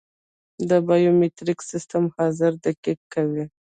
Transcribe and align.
د 0.69 0.71
بایومتریک 0.87 1.59
سیستم 1.71 2.03
حاضري 2.15 2.57
دقیق 2.65 2.99
کوي 3.13 3.45